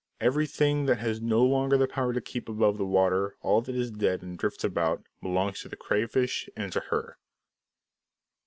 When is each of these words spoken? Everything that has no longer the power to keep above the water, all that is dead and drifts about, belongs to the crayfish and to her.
Everything 0.19 0.87
that 0.87 0.97
has 0.97 1.21
no 1.21 1.43
longer 1.43 1.77
the 1.77 1.87
power 1.87 2.11
to 2.11 2.19
keep 2.19 2.49
above 2.49 2.79
the 2.79 2.85
water, 2.87 3.35
all 3.41 3.61
that 3.61 3.75
is 3.75 3.91
dead 3.91 4.23
and 4.23 4.35
drifts 4.35 4.63
about, 4.63 5.05
belongs 5.21 5.61
to 5.61 5.69
the 5.69 5.75
crayfish 5.75 6.49
and 6.57 6.71
to 6.73 6.79
her. 6.89 7.19